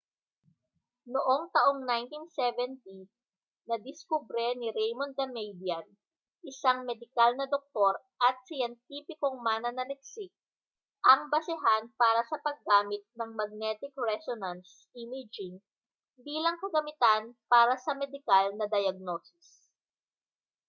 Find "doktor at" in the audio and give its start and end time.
7.55-8.35